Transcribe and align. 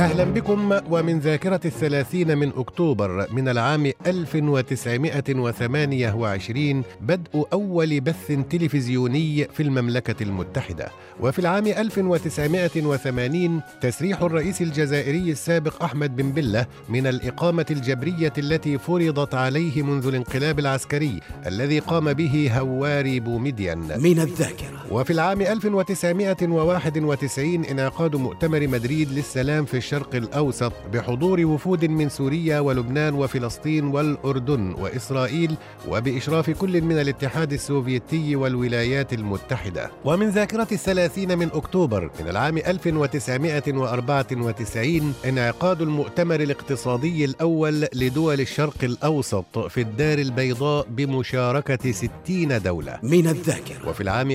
أهلا 0.00 0.24
بكم 0.24 0.78
ومن 0.90 1.18
ذاكرة 1.18 1.60
الثلاثين 1.64 2.38
من 2.38 2.52
أكتوبر 2.56 3.26
من 3.32 3.48
العام 3.48 3.92
1928 4.06 6.82
بدء 7.00 7.46
أول 7.52 8.00
بث 8.00 8.32
تلفزيوني 8.50 9.44
في 9.44 9.62
المملكة 9.62 10.22
المتحدة. 10.22 10.88
وفي 11.20 11.38
العام 11.38 11.66
1980 11.66 13.60
تسريح 13.80 14.22
الرئيس 14.22 14.62
الجزائري 14.62 15.30
السابق 15.30 15.82
أحمد 15.82 16.16
بن 16.16 16.32
بلة 16.32 16.66
من 16.88 17.06
الإقامة 17.06 17.66
الجبرية 17.70 18.32
التي 18.38 18.78
فرضت 18.78 19.34
عليه 19.34 19.82
منذ 19.82 20.06
الانقلاب 20.06 20.58
العسكري 20.58 21.20
الذي 21.46 21.78
قام 21.78 22.12
به 22.12 22.50
هواري 22.58 23.20
بومدين 23.20 23.78
من 23.78 24.20
الذاكرة. 24.20 24.79
وفي 24.90 25.12
العام 25.12 25.40
1991 25.40 27.64
انعقاد 27.64 28.16
مؤتمر 28.16 28.68
مدريد 28.68 29.12
للسلام 29.12 29.64
في 29.64 29.76
الشرق 29.76 30.14
الأوسط 30.14 30.72
بحضور 30.92 31.46
وفود 31.46 31.84
من 31.84 32.08
سوريا 32.08 32.60
ولبنان 32.60 33.14
وفلسطين 33.14 33.84
والأردن 33.84 34.74
وإسرائيل 34.78 35.54
وبإشراف 35.88 36.50
كل 36.50 36.82
من 36.82 37.00
الاتحاد 37.00 37.52
السوفيتي 37.52 38.36
والولايات 38.36 39.12
المتحدة. 39.12 39.90
ومن 40.04 40.28
ذاكرة 40.28 40.68
الثلاثين 40.72 41.38
من 41.38 41.48
أكتوبر 41.52 42.10
من 42.20 42.28
العام 42.28 42.58
1994 42.58 45.14
انعقاد 45.28 45.82
المؤتمر 45.82 46.40
الاقتصادي 46.40 47.24
الأول 47.24 47.86
لدول 47.94 48.40
الشرق 48.40 48.76
الأوسط 48.82 49.58
في 49.58 49.80
الدار 49.80 50.18
البيضاء 50.18 50.86
بمشاركة 50.90 51.92
60 51.92 52.62
دولة. 52.62 52.98
من 53.02 53.26
الذاكرة. 53.26 53.88
وفي 53.88 54.00
العام 54.00 54.30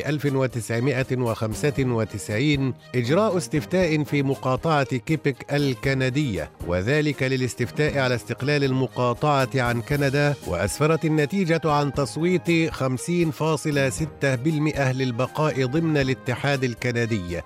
1995 0.45 2.73
إجراء 2.95 3.38
استفتاء 3.38 4.03
في 4.03 4.23
مقاطعة 4.23 4.97
كيبك 4.97 5.53
الكندية 5.53 6.52
وذلك 6.67 7.23
للاستفتاء 7.23 7.99
على 7.99 8.15
استقلال 8.15 8.63
المقاطعة 8.63 9.49
عن 9.55 9.81
كندا 9.81 10.33
وأسفرت 10.47 11.05
النتيجة 11.05 11.61
عن 11.65 11.93
تصويت 11.93 12.71
50.6% 12.73 14.79
للبقاء 14.79 15.65
ضمن 15.65 15.97
الاتحاد 15.97 16.63
الكندي 16.63 17.41
و49.4% 17.41 17.43